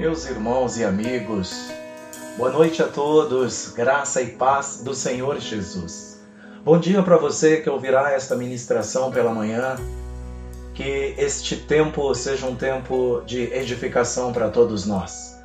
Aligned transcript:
Meus 0.00 0.24
irmãos 0.24 0.78
e 0.78 0.84
amigos, 0.84 1.68
boa 2.38 2.50
noite 2.50 2.82
a 2.82 2.88
todos, 2.88 3.68
graça 3.76 4.22
e 4.22 4.28
paz 4.28 4.80
do 4.82 4.94
Senhor 4.94 5.38
Jesus. 5.38 6.18
Bom 6.64 6.78
dia 6.78 7.02
para 7.02 7.18
você 7.18 7.58
que 7.58 7.68
ouvirá 7.68 8.10
esta 8.10 8.34
ministração 8.34 9.12
pela 9.12 9.34
manhã. 9.34 9.76
Que 10.72 11.14
este 11.18 11.54
tempo 11.54 12.14
seja 12.14 12.46
um 12.46 12.56
tempo 12.56 13.20
de 13.26 13.52
edificação 13.52 14.32
para 14.32 14.48
todos 14.48 14.86
nós. 14.86 15.38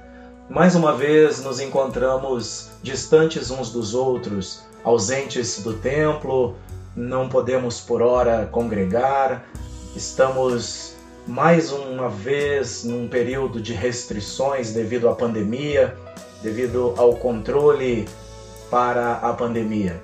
Mais 0.50 0.74
uma 0.74 0.96
vez 0.96 1.44
nos 1.44 1.60
encontramos 1.60 2.70
distantes 2.82 3.52
uns 3.52 3.70
dos 3.70 3.94
outros, 3.94 4.64
ausentes 4.86 5.62
do 5.64 5.74
templo, 5.74 6.56
não 6.96 7.28
podemos 7.28 7.82
por 7.82 8.02
hora 8.02 8.48
congregar, 8.50 9.46
estamos 9.98 10.95
mais 11.28 11.72
uma 11.72 12.10
vez 12.10 12.84
num 12.84 13.08
período 13.08 13.60
de 13.60 13.74
restrições 13.74 14.72
devido 14.72 15.10
à 15.10 15.16
pandemia, 15.16 15.96
devido 16.42 16.94
ao 16.98 17.16
controle 17.16 18.08
para 18.70 19.14
a 19.14 19.34
pandemia. 19.34 20.00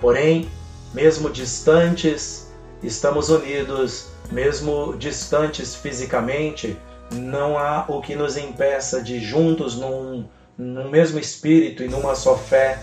Porém, 0.00 0.48
mesmo 0.94 1.28
distantes, 1.28 2.52
estamos 2.82 3.28
unidos, 3.28 4.08
mesmo 4.30 4.96
distantes 4.96 5.74
fisicamente, 5.74 6.76
não 7.12 7.58
há 7.58 7.84
o 7.88 8.00
que 8.00 8.14
nos 8.14 8.36
impeça 8.36 9.02
de 9.02 9.18
juntos 9.18 9.76
num, 9.76 10.28
num 10.56 10.88
mesmo 10.88 11.18
espírito 11.18 11.82
e 11.82 11.88
numa 11.88 12.14
só 12.14 12.36
fé 12.36 12.80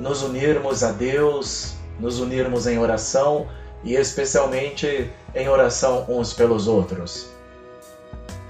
nos 0.00 0.22
unirmos 0.22 0.82
a 0.82 0.90
Deus, 0.90 1.74
nos 2.00 2.18
unirmos 2.18 2.66
em 2.66 2.78
oração 2.78 3.46
e 3.86 3.94
especialmente 3.94 5.08
em 5.32 5.48
oração 5.48 6.04
uns 6.08 6.32
pelos 6.34 6.66
outros. 6.66 7.28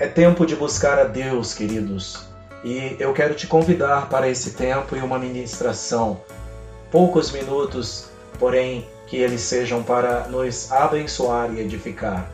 É 0.00 0.06
tempo 0.06 0.46
de 0.46 0.56
buscar 0.56 0.98
a 0.98 1.04
Deus, 1.04 1.52
queridos, 1.52 2.26
e 2.64 2.96
eu 2.98 3.12
quero 3.12 3.34
te 3.34 3.46
convidar 3.46 4.08
para 4.08 4.28
esse 4.28 4.52
tempo 4.52 4.96
e 4.96 5.00
uma 5.00 5.18
ministração. 5.18 6.20
Poucos 6.90 7.30
minutos, 7.30 8.08
porém, 8.38 8.88
que 9.06 9.18
eles 9.18 9.42
sejam 9.42 9.82
para 9.82 10.26
nos 10.26 10.72
abençoar 10.72 11.52
e 11.52 11.60
edificar. 11.60 12.30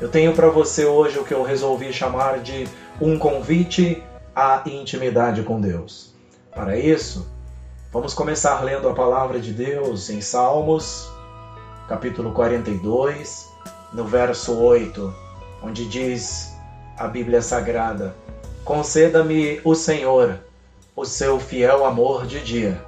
Eu 0.00 0.08
tenho 0.08 0.34
para 0.34 0.48
você 0.48 0.86
hoje 0.86 1.18
o 1.18 1.24
que 1.24 1.34
eu 1.34 1.42
resolvi 1.42 1.92
chamar 1.92 2.40
de 2.40 2.66
um 3.00 3.18
convite 3.18 4.02
à 4.34 4.62
intimidade 4.66 5.42
com 5.42 5.60
Deus. 5.60 6.14
Para 6.54 6.78
isso, 6.78 7.30
vamos 7.92 8.14
começar 8.14 8.62
lendo 8.62 8.88
a 8.88 8.94
palavra 8.94 9.38
de 9.38 9.52
Deus 9.52 10.08
em 10.08 10.22
Salmos, 10.22 11.15
capítulo 11.88 12.32
42, 12.32 13.48
no 13.92 14.04
verso 14.04 14.58
8, 14.58 15.14
onde 15.62 15.86
diz 15.86 16.56
a 16.98 17.06
Bíblia 17.06 17.40
Sagrada: 17.40 18.14
Conceda-me 18.64 19.60
o 19.64 19.74
Senhor 19.74 20.40
o 20.96 21.04
seu 21.04 21.38
fiel 21.38 21.84
amor 21.84 22.26
de 22.26 22.42
dia. 22.42 22.82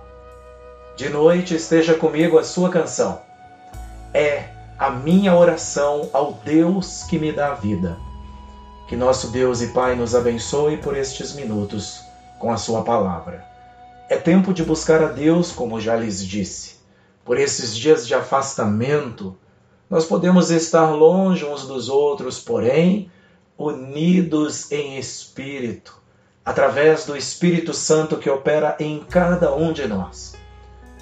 De 0.96 1.10
noite 1.10 1.54
esteja 1.54 1.94
comigo 1.94 2.38
a 2.38 2.44
sua 2.44 2.70
canção. 2.70 3.20
É 4.14 4.48
a 4.78 4.90
minha 4.90 5.34
oração 5.34 6.08
ao 6.12 6.32
Deus 6.32 7.04
que 7.04 7.18
me 7.18 7.30
dá 7.30 7.52
vida. 7.52 7.98
Que 8.88 8.96
nosso 8.96 9.28
Deus 9.28 9.60
e 9.60 9.68
Pai 9.68 9.94
nos 9.94 10.14
abençoe 10.14 10.78
por 10.78 10.96
estes 10.96 11.34
minutos 11.34 12.02
com 12.38 12.50
a 12.50 12.56
Sua 12.56 12.82
palavra. 12.82 13.46
É 14.08 14.16
tempo 14.16 14.54
de 14.54 14.64
buscar 14.64 15.02
a 15.02 15.08
Deus, 15.08 15.52
como 15.52 15.78
já 15.78 15.94
lhes 15.94 16.24
disse 16.24 16.77
por 17.28 17.38
esses 17.38 17.76
dias 17.76 18.06
de 18.06 18.14
afastamento, 18.14 19.36
nós 19.90 20.06
podemos 20.06 20.50
estar 20.50 20.92
longe 20.92 21.44
uns 21.44 21.66
dos 21.66 21.90
outros, 21.90 22.40
porém 22.40 23.10
unidos 23.58 24.72
em 24.72 24.98
espírito, 24.98 26.00
através 26.42 27.04
do 27.04 27.14
Espírito 27.14 27.74
Santo 27.74 28.16
que 28.16 28.30
opera 28.30 28.78
em 28.80 29.00
cada 29.00 29.54
um 29.54 29.74
de 29.74 29.86
nós. 29.86 30.36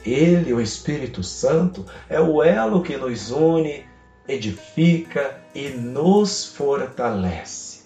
Ele, 0.05 0.53
o 0.53 0.61
Espírito 0.61 1.23
Santo, 1.23 1.87
é 2.09 2.21
o 2.21 2.43
elo 2.43 2.83
que 2.83 2.97
nos 2.97 3.31
une, 3.31 3.85
edifica 4.27 5.41
e 5.55 5.69
nos 5.69 6.45
fortalece. 6.45 7.85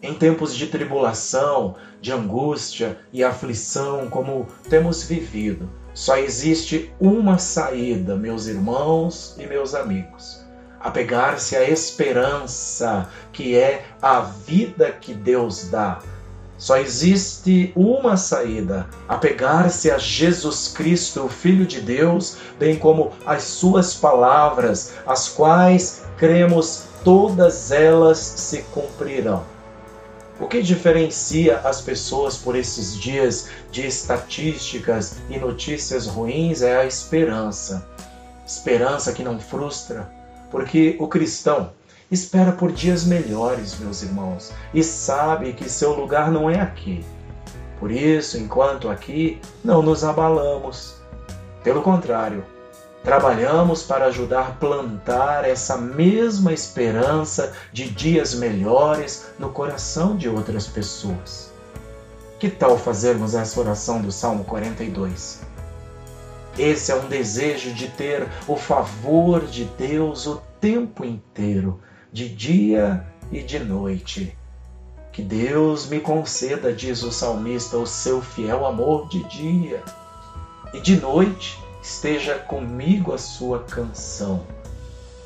Em 0.00 0.14
tempos 0.14 0.56
de 0.56 0.66
tribulação, 0.66 1.76
de 2.00 2.10
angústia 2.10 2.98
e 3.12 3.22
aflição, 3.22 4.08
como 4.08 4.48
temos 4.70 5.02
vivido, 5.02 5.68
só 5.94 6.16
existe 6.16 6.92
uma 7.00 7.38
saída, 7.38 8.16
meus 8.16 8.46
irmãos 8.46 9.34
e 9.38 9.46
meus 9.46 9.74
amigos: 9.74 10.40
apegar-se 10.78 11.56
à 11.56 11.68
esperança, 11.68 13.08
que 13.32 13.56
é 13.56 13.84
a 14.00 14.20
vida 14.20 14.92
que 14.92 15.12
Deus 15.12 15.68
dá. 15.68 15.98
Só 16.56 16.76
existe 16.76 17.72
uma 17.74 18.16
saída: 18.16 18.86
apegar-se 19.08 19.90
a 19.90 19.98
Jesus 19.98 20.68
Cristo, 20.68 21.24
o 21.24 21.28
Filho 21.28 21.66
de 21.66 21.80
Deus, 21.80 22.36
bem 22.58 22.76
como 22.76 23.12
as 23.26 23.44
Suas 23.44 23.94
palavras, 23.94 24.94
as 25.06 25.28
quais 25.28 26.04
cremos 26.16 26.84
todas 27.02 27.70
elas 27.70 28.18
se 28.18 28.62
cumprirão. 28.74 29.42
O 30.40 30.48
que 30.48 30.62
diferencia 30.62 31.58
as 31.58 31.82
pessoas 31.82 32.38
por 32.38 32.56
esses 32.56 32.96
dias 32.98 33.50
de 33.70 33.86
estatísticas 33.86 35.16
e 35.28 35.38
notícias 35.38 36.06
ruins 36.06 36.62
é 36.62 36.78
a 36.78 36.86
esperança. 36.86 37.86
Esperança 38.46 39.12
que 39.12 39.22
não 39.22 39.38
frustra, 39.38 40.10
porque 40.50 40.96
o 40.98 41.06
cristão 41.06 41.72
espera 42.10 42.52
por 42.52 42.72
dias 42.72 43.04
melhores, 43.04 43.78
meus 43.78 44.02
irmãos, 44.02 44.50
e 44.72 44.82
sabe 44.82 45.52
que 45.52 45.68
seu 45.68 45.92
lugar 45.92 46.32
não 46.32 46.48
é 46.48 46.58
aqui. 46.58 47.04
Por 47.78 47.90
isso, 47.90 48.38
enquanto 48.38 48.88
aqui, 48.88 49.38
não 49.62 49.82
nos 49.82 50.02
abalamos. 50.04 50.96
Pelo 51.62 51.82
contrário, 51.82 52.42
Trabalhamos 53.02 53.82
para 53.82 54.06
ajudar 54.06 54.48
a 54.48 54.52
plantar 54.52 55.48
essa 55.48 55.78
mesma 55.78 56.52
esperança 56.52 57.52
de 57.72 57.88
dias 57.88 58.34
melhores 58.34 59.30
no 59.38 59.48
coração 59.48 60.14
de 60.14 60.28
outras 60.28 60.66
pessoas. 60.66 61.50
Que 62.38 62.50
tal 62.50 62.76
fazermos 62.76 63.34
essa 63.34 63.58
oração 63.58 64.02
do 64.02 64.12
Salmo 64.12 64.44
42? 64.44 65.40
Esse 66.58 66.92
é 66.92 66.94
um 66.94 67.08
desejo 67.08 67.72
de 67.72 67.88
ter 67.88 68.28
o 68.46 68.54
favor 68.54 69.46
de 69.46 69.64
Deus 69.64 70.26
o 70.26 70.42
tempo 70.60 71.02
inteiro, 71.02 71.80
de 72.12 72.28
dia 72.28 73.06
e 73.32 73.42
de 73.42 73.58
noite. 73.58 74.36
Que 75.10 75.22
Deus 75.22 75.86
me 75.86 76.00
conceda, 76.00 76.70
diz 76.70 77.02
o 77.02 77.10
salmista, 77.10 77.78
o 77.78 77.86
seu 77.86 78.20
fiel 78.20 78.66
amor 78.66 79.08
de 79.08 79.24
dia 79.24 79.82
e 80.74 80.80
de 80.80 81.00
noite 81.00 81.58
esteja 81.82 82.34
comigo 82.34 83.12
a 83.12 83.18
sua 83.18 83.60
canção. 83.60 84.44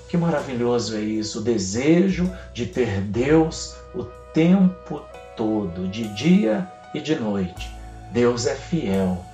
Que 0.09 0.16
maravilhoso 0.16 0.97
é 0.97 1.00
isso, 1.00 1.41
o 1.41 1.42
desejo 1.42 2.31
de 2.53 2.66
ter 2.66 3.00
Deus 3.00 3.76
o 3.94 4.04
tempo 4.32 5.03
todo, 5.37 5.88
de 5.88 6.09
dia 6.15 6.70
e 6.94 7.00
de 7.00 7.16
noite. 7.16 7.70
Deus 8.12 8.47
é 8.47 8.54
fiel, 8.54 9.25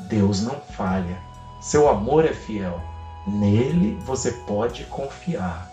Deus 0.00 0.42
não 0.42 0.60
falha, 0.76 1.18
seu 1.60 1.88
amor 1.88 2.24
é 2.24 2.32
fiel, 2.32 2.80
nele 3.26 3.96
você 4.04 4.32
pode 4.32 4.84
confiar. 4.84 5.70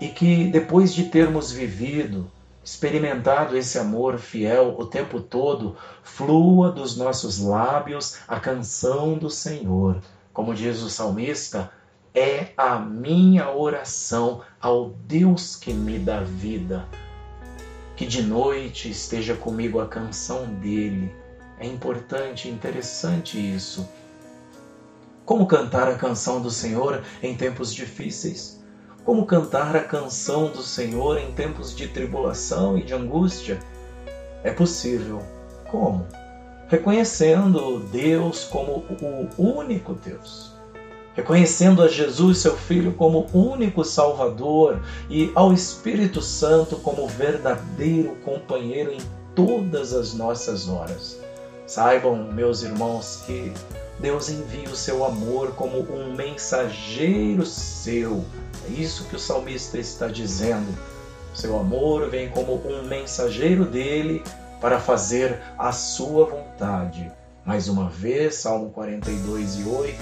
E 0.00 0.08
que 0.08 0.46
depois 0.46 0.94
de 0.94 1.04
termos 1.04 1.52
vivido 1.52 2.30
experimentado 2.62 3.56
esse 3.56 3.78
amor 3.78 4.18
fiel 4.18 4.76
o 4.78 4.86
tempo 4.86 5.20
todo, 5.20 5.76
flua 6.02 6.70
dos 6.70 6.96
nossos 6.96 7.38
lábios 7.38 8.18
a 8.28 8.38
canção 8.38 9.16
do 9.16 9.30
Senhor. 9.30 10.00
Como 10.32 10.54
diz 10.54 10.82
o 10.82 10.90
salmista, 10.90 11.70
é 12.14 12.48
a 12.56 12.78
minha 12.78 13.50
oração 13.50 14.42
ao 14.60 14.90
Deus 15.06 15.56
que 15.56 15.72
me 15.72 15.98
dá 15.98 16.20
vida. 16.20 16.86
Que 17.96 18.06
de 18.06 18.22
noite 18.22 18.90
esteja 18.90 19.34
comigo 19.34 19.80
a 19.80 19.86
canção 19.86 20.46
dele. 20.54 21.14
É 21.58 21.66
importante, 21.66 22.48
interessante 22.48 23.38
isso. 23.38 23.88
Como 25.24 25.46
cantar 25.46 25.88
a 25.88 25.96
canção 25.96 26.40
do 26.40 26.50
Senhor 26.50 27.02
em 27.22 27.36
tempos 27.36 27.72
difíceis? 27.72 28.59
Como 29.04 29.24
cantar 29.24 29.74
a 29.74 29.82
canção 29.82 30.48
do 30.48 30.62
Senhor 30.62 31.18
em 31.18 31.32
tempos 31.32 31.74
de 31.74 31.88
tribulação 31.88 32.76
e 32.76 32.82
de 32.82 32.92
angústia? 32.92 33.58
É 34.44 34.50
possível. 34.50 35.22
Como? 35.70 36.06
Reconhecendo 36.68 37.80
Deus 37.90 38.44
como 38.44 38.84
o 39.02 39.42
único 39.42 39.94
Deus. 39.94 40.52
Reconhecendo 41.14 41.82
a 41.82 41.88
Jesus, 41.88 42.38
seu 42.38 42.56
Filho, 42.56 42.92
como 42.92 43.26
único 43.32 43.84
Salvador 43.84 44.80
e 45.08 45.32
ao 45.34 45.52
Espírito 45.52 46.20
Santo 46.20 46.76
como 46.76 47.08
verdadeiro 47.08 48.14
companheiro 48.24 48.92
em 48.92 49.00
todas 49.34 49.92
as 49.92 50.14
nossas 50.14 50.68
horas. 50.68 51.18
Saibam, 51.66 52.32
meus 52.32 52.62
irmãos, 52.62 53.22
que 53.26 53.52
Deus 54.00 54.30
envia 54.30 54.68
o 54.70 54.76
seu 54.76 55.04
amor 55.04 55.52
como 55.52 55.80
um 55.92 56.14
mensageiro 56.14 57.44
seu. 57.44 58.24
É 58.66 58.72
isso 58.72 59.04
que 59.04 59.16
o 59.16 59.18
salmista 59.18 59.78
está 59.78 60.08
dizendo. 60.08 60.74
seu 61.34 61.58
amor 61.58 62.08
vem 62.08 62.30
como 62.30 62.54
um 62.66 62.82
mensageiro 62.82 63.66
dele 63.66 64.22
para 64.60 64.80
fazer 64.80 65.38
a 65.58 65.70
sua 65.70 66.24
vontade. 66.24 67.12
Mais 67.44 67.68
uma 67.68 67.90
vez, 67.90 68.36
Salmo 68.36 68.70
42 68.70 69.60
e 69.60 69.64
8: 69.64 69.98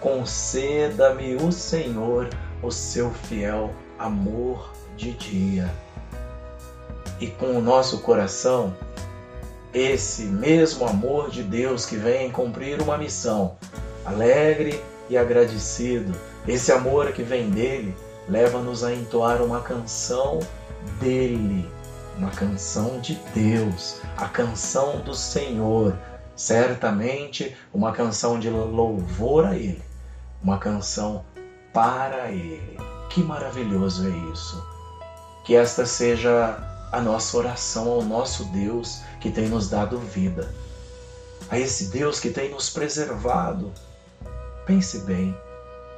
Conceda-me 0.00 1.34
o 1.34 1.50
Senhor 1.50 2.28
o 2.62 2.70
seu 2.70 3.10
fiel 3.10 3.70
amor 3.98 4.72
de 4.96 5.12
dia. 5.12 5.72
E 7.20 7.26
com 7.26 7.56
o 7.56 7.60
nosso 7.60 7.98
coração, 7.98 8.74
esse 9.72 10.24
mesmo 10.24 10.86
amor 10.86 11.30
de 11.30 11.42
Deus 11.42 11.86
que 11.86 11.96
vem 11.96 12.30
cumprir 12.30 12.80
uma 12.82 12.98
missão, 12.98 13.56
alegre 14.04 14.82
e 15.08 15.16
agradecido, 15.16 16.12
esse 16.46 16.72
amor 16.72 17.12
que 17.12 17.22
vem 17.22 17.50
dele, 17.50 17.94
leva-nos 18.28 18.82
a 18.82 18.92
entoar 18.92 19.42
uma 19.42 19.60
canção 19.60 20.40
dele, 21.00 21.68
uma 22.16 22.30
canção 22.30 23.00
de 23.00 23.14
Deus, 23.34 24.00
a 24.16 24.26
canção 24.26 25.00
do 25.00 25.14
Senhor, 25.14 25.96
certamente 26.34 27.56
uma 27.72 27.92
canção 27.92 28.38
de 28.38 28.48
louvor 28.48 29.46
a 29.46 29.56
Ele, 29.56 29.82
uma 30.42 30.58
canção 30.58 31.24
para 31.72 32.30
Ele. 32.30 32.78
Que 33.10 33.22
maravilhoso 33.22 34.06
é 34.06 34.32
isso! 34.32 34.64
Que 35.44 35.56
esta 35.56 35.84
seja 35.84 36.69
a 36.90 37.00
nossa 37.00 37.36
oração 37.36 37.88
ao 37.88 38.02
nosso 38.02 38.44
Deus 38.46 39.00
que 39.20 39.30
tem 39.30 39.48
nos 39.48 39.68
dado 39.68 39.98
vida, 39.98 40.52
a 41.48 41.58
esse 41.58 41.86
Deus 41.86 42.20
que 42.20 42.30
tem 42.30 42.50
nos 42.50 42.70
preservado. 42.70 43.72
Pense 44.66 44.98
bem, 45.00 45.36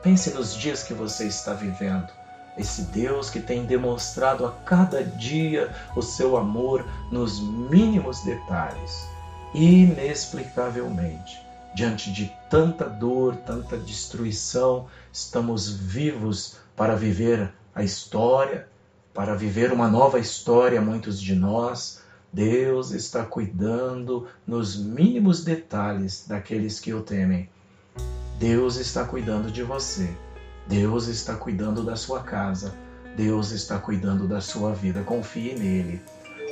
pense 0.03 0.31
nos 0.31 0.55
dias 0.55 0.83
que 0.83 0.95
você 0.95 1.27
está 1.27 1.53
vivendo 1.53 2.23
esse 2.57 2.83
Deus 2.83 3.31
que 3.31 3.41
tem 3.41 3.65
demonstrado 3.65 4.45
a 4.45 4.53
cada 4.65 5.03
dia 5.03 5.75
o 5.97 6.03
seu 6.03 6.37
amor 6.37 6.85
nos 7.11 7.41
mínimos 7.41 8.23
detalhes, 8.23 9.07
inexplicavelmente. 9.55 11.41
Diante 11.75 12.13
de 12.13 12.31
tanta 12.51 12.87
dor, 12.87 13.37
tanta 13.37 13.79
destruição, 13.79 14.87
estamos 15.11 15.71
vivos 15.71 16.57
para 16.77 16.95
viver 16.95 17.51
a 17.75 17.83
história, 17.83 18.69
para 19.15 19.35
viver 19.35 19.73
uma 19.73 19.89
nova 19.89 20.19
história, 20.19 20.81
muitos 20.81 21.21
de 21.21 21.35
nós. 21.35 22.01
Deus 22.33 22.93
está 22.93 23.25
cuidando 23.25 24.27
nos 24.47 24.77
mínimos 24.77 25.45
detalhes 25.45 26.25
daqueles 26.27 26.81
que 26.81 26.95
o 26.95 27.03
temem. 27.03 27.49
Deus 28.39 28.77
está 28.77 29.05
cuidando 29.05 29.51
de 29.51 29.63
você. 29.63 30.09
Deus 30.67 31.09
está 31.09 31.35
cuidando 31.35 31.85
da 31.85 31.95
sua 31.95 32.23
casa. 32.23 32.75
Deus 33.17 33.51
está 33.51 33.79
cuidando 33.79 34.27
da 34.27 34.41
sua 34.41 34.73
vida. 34.73 35.03
Confie 35.03 35.55
nele. 35.55 36.01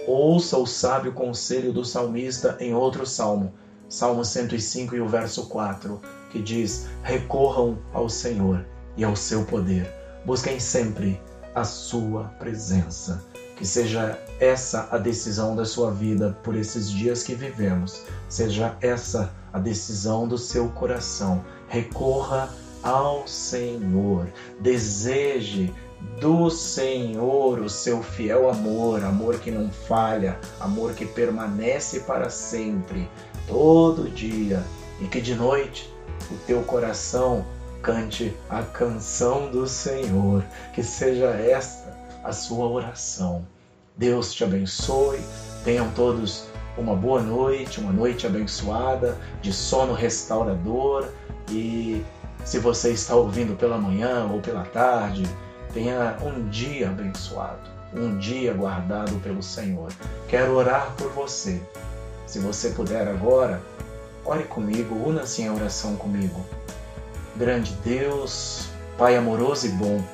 Ouça 0.06 0.56
o 0.58 0.66
sábio 0.66 1.12
conselho 1.12 1.72
do 1.72 1.84
salmista 1.84 2.56
em 2.60 2.74
outro 2.74 3.06
salmo, 3.06 3.54
Salmo 3.88 4.24
105 4.24 4.96
e 4.96 5.00
o 5.00 5.08
verso 5.08 5.46
4, 5.46 6.00
que 6.30 6.40
diz: 6.40 6.88
Recorram 7.02 7.78
ao 7.92 8.08
Senhor 8.08 8.64
e 8.96 9.04
ao 9.04 9.14
seu 9.14 9.44
poder. 9.44 9.92
Busquem 10.24 10.58
sempre 10.58 11.20
a 11.54 11.64
sua 11.64 12.24
presença. 12.38 13.22
Que 13.56 13.66
seja 13.66 14.18
essa 14.38 14.88
a 14.90 14.96
decisão 14.96 15.54
da 15.54 15.66
sua 15.66 15.90
vida 15.90 16.36
por 16.42 16.56
esses 16.56 16.90
dias 16.90 17.22
que 17.22 17.34
vivemos. 17.34 18.02
Seja 18.28 18.76
essa 18.80 19.30
a 19.52 19.58
decisão 19.58 20.26
do 20.26 20.38
seu 20.38 20.68
coração. 20.70 21.44
Recorra 21.68 22.48
ao 22.82 23.26
Senhor. 23.28 24.28
Deseje 24.60 25.74
do 26.20 26.48
Senhor 26.50 27.60
o 27.60 27.68
seu 27.68 28.02
fiel 28.02 28.48
amor, 28.48 29.04
amor 29.04 29.38
que 29.38 29.50
não 29.50 29.70
falha, 29.70 30.38
amor 30.58 30.94
que 30.94 31.04
permanece 31.04 32.00
para 32.00 32.30
sempre, 32.30 33.08
todo 33.46 34.08
dia, 34.08 34.64
e 35.00 35.06
que 35.06 35.20
de 35.20 35.34
noite 35.34 35.92
o 36.30 36.34
teu 36.46 36.62
coração 36.62 37.44
cante 37.82 38.36
a 38.48 38.62
canção 38.62 39.50
do 39.50 39.66
Senhor, 39.66 40.44
que 40.74 40.82
seja 40.82 41.26
esta 41.28 41.96
a 42.22 42.32
sua 42.32 42.66
oração. 42.66 43.46
Deus 43.96 44.32
te 44.32 44.44
abençoe, 44.44 45.20
tenham 45.64 45.90
todos 45.92 46.44
uma 46.76 46.94
boa 46.94 47.20
noite, 47.20 47.80
uma 47.80 47.92
noite 47.92 48.26
abençoada, 48.26 49.16
de 49.42 49.52
sono 49.52 49.92
restaurador 49.92 51.08
e 51.50 52.04
se 52.44 52.58
você 52.58 52.92
está 52.92 53.14
ouvindo 53.14 53.56
pela 53.56 53.76
manhã 53.78 54.26
ou 54.30 54.40
pela 54.40 54.64
tarde, 54.64 55.24
tenha 55.72 56.16
um 56.22 56.48
dia 56.48 56.88
abençoado, 56.88 57.70
um 57.94 58.16
dia 58.18 58.52
guardado 58.54 59.12
pelo 59.20 59.42
Senhor. 59.42 59.92
Quero 60.28 60.54
orar 60.54 60.92
por 60.96 61.10
você. 61.10 61.60
Se 62.26 62.38
você 62.38 62.70
puder 62.70 63.08
agora, 63.08 63.60
ore 64.24 64.44
comigo, 64.44 64.94
una-se 64.94 65.42
em 65.42 65.50
oração 65.50 65.96
comigo. 65.96 66.44
Grande 67.40 67.72
Deus, 67.82 68.68
Pai 68.98 69.16
amoroso 69.16 69.66
e 69.66 69.70
bom, 69.70 70.04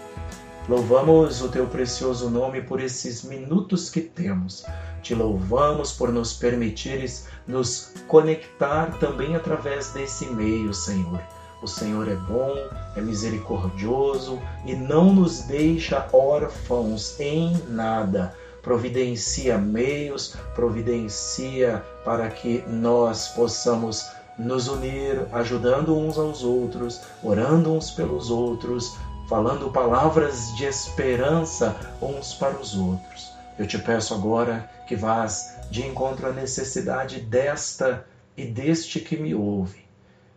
louvamos 0.68 1.42
o 1.42 1.48
teu 1.48 1.66
precioso 1.66 2.30
nome 2.30 2.62
por 2.62 2.80
esses 2.80 3.24
minutos 3.24 3.90
que 3.90 4.00
temos. 4.00 4.64
Te 5.02 5.12
louvamos 5.12 5.90
por 5.90 6.12
nos 6.12 6.34
permitires 6.34 7.26
nos 7.44 7.92
conectar 8.06 8.96
também 9.00 9.34
através 9.34 9.90
desse 9.90 10.24
meio, 10.26 10.72
Senhor. 10.72 11.20
O 11.60 11.66
Senhor 11.66 12.06
é 12.06 12.14
bom, 12.14 12.54
é 12.94 13.00
misericordioso 13.00 14.40
e 14.64 14.76
não 14.76 15.12
nos 15.12 15.40
deixa 15.40 16.08
órfãos 16.12 17.18
em 17.18 17.60
nada. 17.66 18.36
Providencia 18.62 19.58
meios, 19.58 20.36
providencia 20.54 21.84
para 22.04 22.30
que 22.30 22.62
nós 22.68 23.26
possamos 23.30 24.06
nos 24.38 24.68
unir, 24.68 25.26
ajudando 25.32 25.96
uns 25.96 26.18
aos 26.18 26.42
outros, 26.42 27.00
orando 27.22 27.72
uns 27.72 27.90
pelos 27.90 28.30
outros, 28.30 28.96
falando 29.28 29.70
palavras 29.70 30.54
de 30.56 30.64
esperança 30.64 31.74
uns 32.00 32.34
para 32.34 32.58
os 32.58 32.76
outros. 32.76 33.32
Eu 33.58 33.66
te 33.66 33.78
peço 33.78 34.14
agora 34.14 34.70
que 34.86 34.94
vás 34.94 35.56
de 35.70 35.86
encontro 35.86 36.28
à 36.28 36.32
necessidade 36.32 37.20
desta 37.20 38.06
e 38.36 38.44
deste 38.44 39.00
que 39.00 39.16
me 39.16 39.34
ouve, 39.34 39.84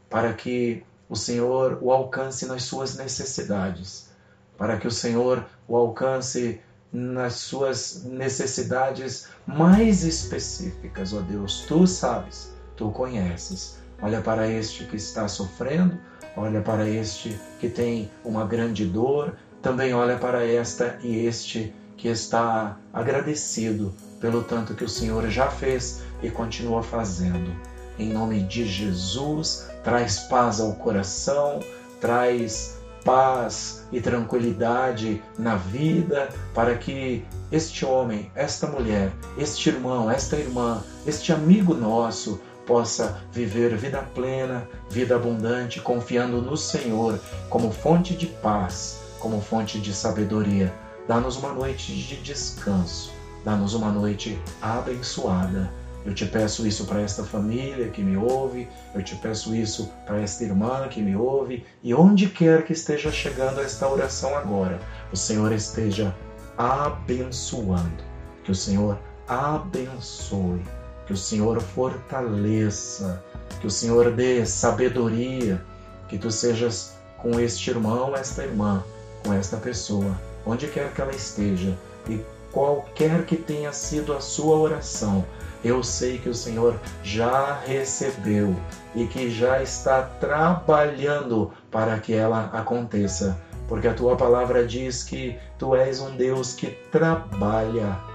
para 0.09 0.33
que 0.33 0.83
o 1.09 1.15
Senhor 1.15 1.77
o 1.81 1.91
alcance 1.91 2.45
nas 2.45 2.63
suas 2.63 2.95
necessidades, 2.95 4.09
para 4.57 4.77
que 4.77 4.87
o 4.87 4.91
Senhor 4.91 5.45
o 5.67 5.75
alcance 5.75 6.61
nas 6.91 7.33
suas 7.33 8.03
necessidades 8.05 9.27
mais 9.45 10.03
específicas, 10.03 11.13
ó 11.13 11.19
Deus. 11.19 11.65
Tu 11.67 11.85
sabes, 11.85 12.53
tu 12.75 12.89
conheces. 12.91 13.78
Olha 14.01 14.21
para 14.21 14.49
este 14.49 14.85
que 14.85 14.95
está 14.95 15.27
sofrendo, 15.27 15.97
olha 16.35 16.61
para 16.61 16.87
este 16.87 17.37
que 17.59 17.67
tem 17.67 18.09
uma 18.23 18.45
grande 18.45 18.85
dor, 18.85 19.35
também 19.61 19.93
olha 19.93 20.17
para 20.17 20.45
esta 20.45 20.97
e 21.03 21.25
este 21.25 21.73
que 21.97 22.07
está 22.07 22.77
agradecido 22.93 23.93
pelo 24.21 24.43
tanto 24.43 24.73
que 24.73 24.83
o 24.83 24.89
Senhor 24.89 25.29
já 25.29 25.47
fez 25.47 26.01
e 26.23 26.29
continua 26.29 26.81
fazendo. 26.81 27.53
Em 27.97 28.13
nome 28.13 28.43
de 28.43 28.65
Jesus, 28.65 29.67
traz 29.83 30.19
paz 30.19 30.61
ao 30.61 30.73
coração, 30.75 31.59
traz 31.99 32.79
paz 33.03 33.85
e 33.91 33.99
tranquilidade 33.99 35.21
na 35.37 35.55
vida, 35.55 36.29
para 36.53 36.75
que 36.75 37.25
este 37.51 37.85
homem, 37.85 38.31
esta 38.35 38.67
mulher, 38.67 39.11
este 39.37 39.69
irmão, 39.69 40.09
esta 40.09 40.35
irmã, 40.37 40.83
este 41.05 41.33
amigo 41.33 41.73
nosso 41.73 42.39
possa 42.69 43.19
viver 43.31 43.75
vida 43.75 44.01
plena, 44.13 44.69
vida 44.91 45.15
abundante, 45.15 45.81
confiando 45.81 46.39
no 46.39 46.55
Senhor 46.55 47.19
como 47.49 47.71
fonte 47.71 48.15
de 48.15 48.27
paz, 48.27 49.01
como 49.19 49.41
fonte 49.41 49.79
de 49.79 49.91
sabedoria. 49.91 50.71
Dá-nos 51.07 51.35
uma 51.35 51.51
noite 51.51 51.91
de 51.91 52.17
descanso, 52.17 53.11
dá-nos 53.43 53.73
uma 53.73 53.91
noite 53.91 54.39
abençoada 54.61 55.69
eu 56.05 56.13
te 56.13 56.25
peço 56.25 56.65
isso 56.65 56.85
para 56.85 57.01
esta 57.01 57.23
família 57.23 57.89
que 57.89 58.01
me 58.01 58.15
ouve, 58.15 58.67
eu 58.95 59.03
te 59.03 59.15
peço 59.15 59.53
isso 59.53 59.91
para 60.05 60.21
esta 60.21 60.43
irmã 60.43 60.87
que 60.87 61.01
me 61.01 61.15
ouve, 61.15 61.65
e 61.83 61.93
onde 61.93 62.29
quer 62.29 62.65
que 62.65 62.73
esteja 62.73 63.11
chegando 63.11 63.59
esta 63.59 63.87
oração 63.87 64.35
agora, 64.35 64.79
o 65.11 65.17
Senhor 65.17 65.51
esteja 65.51 66.15
abençoando. 66.57 68.03
Que 68.43 68.51
o 68.51 68.55
Senhor 68.55 68.97
abençoe, 69.27 70.61
que 71.09 71.13
o 71.13 71.17
Senhor 71.17 71.59
fortaleça, 71.59 73.23
que 73.59 73.65
o 73.65 73.71
Senhor 73.71 74.11
dê 74.11 74.45
sabedoria, 74.45 75.59
que 76.07 76.19
tu 76.19 76.29
sejas 76.29 76.99
com 77.17 77.39
este 77.39 77.71
irmão, 77.71 78.15
esta 78.15 78.43
irmã, 78.43 78.83
com 79.25 79.33
esta 79.33 79.57
pessoa, 79.57 80.15
onde 80.45 80.67
quer 80.67 80.93
que 80.93 81.01
ela 81.01 81.11
esteja, 81.11 81.75
e 82.07 82.23
qualquer 82.51 83.25
que 83.25 83.35
tenha 83.35 83.73
sido 83.73 84.13
a 84.13 84.21
sua 84.21 84.55
oração, 84.55 85.25
eu 85.65 85.81
sei 85.83 86.19
que 86.19 86.29
o 86.29 86.35
Senhor 86.35 86.79
já 87.01 87.59
recebeu 87.65 88.55
e 88.93 89.07
que 89.07 89.31
já 89.31 89.63
está 89.63 90.03
trabalhando 90.03 91.51
para 91.71 91.97
que 91.97 92.13
ela 92.13 92.51
aconteça. 92.53 93.35
porque 93.67 93.87
a 93.87 93.93
tua 93.93 94.15
palavra 94.15 94.65
diz 94.65 95.03
que 95.03 95.37
tu 95.57 95.75
és 95.75 95.99
um 96.01 96.15
Deus 96.15 96.53
que 96.53 96.67
trabalha 96.91 98.08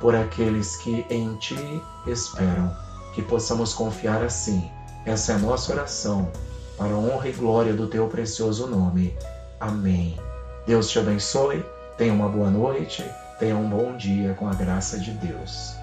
por 0.00 0.14
aqueles 0.14 0.76
que 0.76 1.04
em 1.10 1.34
ti 1.36 1.82
esperam. 2.06 2.74
Que 3.14 3.22
possamos 3.22 3.74
confiar 3.74 4.22
assim. 4.22 4.70
Essa 5.04 5.32
é 5.32 5.34
a 5.36 5.38
nossa 5.38 5.72
oração, 5.72 6.30
para 6.76 6.92
a 6.92 6.98
honra 6.98 7.28
e 7.28 7.32
glória 7.32 7.74
do 7.74 7.86
teu 7.86 8.06
precioso 8.08 8.66
nome. 8.66 9.16
Amém. 9.58 10.18
Deus 10.66 10.90
te 10.90 10.98
abençoe, 10.98 11.64
tenha 11.96 12.12
uma 12.12 12.28
boa 12.28 12.50
noite, 12.50 13.04
tenha 13.38 13.56
um 13.56 13.68
bom 13.68 13.96
dia 13.96 14.34
com 14.34 14.46
a 14.46 14.54
graça 14.54 14.98
de 14.98 15.12
Deus. 15.12 15.77